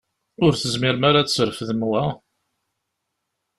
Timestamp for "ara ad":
1.09-1.27